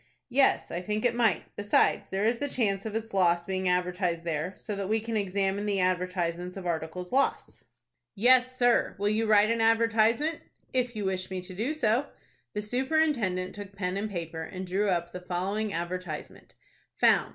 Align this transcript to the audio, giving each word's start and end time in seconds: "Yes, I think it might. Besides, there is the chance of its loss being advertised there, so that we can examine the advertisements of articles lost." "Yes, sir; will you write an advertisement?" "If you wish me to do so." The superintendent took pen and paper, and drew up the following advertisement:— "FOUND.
"Yes, 0.31 0.71
I 0.71 0.81
think 0.81 1.05
it 1.05 1.13
might. 1.13 1.43
Besides, 1.55 2.09
there 2.09 2.23
is 2.25 2.39
the 2.39 2.49
chance 2.49 2.87
of 2.87 2.95
its 2.95 3.13
loss 3.13 3.45
being 3.45 3.69
advertised 3.69 4.23
there, 4.23 4.53
so 4.57 4.75
that 4.75 4.89
we 4.89 4.99
can 4.99 5.15
examine 5.15 5.67
the 5.67 5.79
advertisements 5.81 6.57
of 6.57 6.65
articles 6.65 7.11
lost." 7.11 7.65
"Yes, 8.15 8.57
sir; 8.57 8.95
will 8.97 9.09
you 9.09 9.27
write 9.27 9.51
an 9.51 9.61
advertisement?" 9.61 10.39
"If 10.73 10.95
you 10.95 11.05
wish 11.05 11.29
me 11.29 11.39
to 11.41 11.53
do 11.53 11.75
so." 11.75 12.07
The 12.55 12.63
superintendent 12.63 13.53
took 13.53 13.75
pen 13.75 13.95
and 13.95 14.09
paper, 14.09 14.41
and 14.41 14.65
drew 14.65 14.89
up 14.89 15.11
the 15.11 15.21
following 15.21 15.71
advertisement:— 15.71 16.55
"FOUND. 16.97 17.29